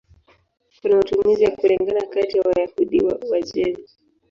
[0.81, 3.83] Kuna matumizi ya kulingana kati ya Wayahudi wa Uajemi.